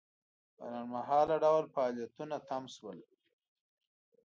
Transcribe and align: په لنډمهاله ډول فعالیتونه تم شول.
په 0.55 0.63
لنډمهاله 0.73 1.35
ډول 1.43 1.65
فعالیتونه 1.75 2.35
تم 2.49 2.63
شول. 2.75 2.99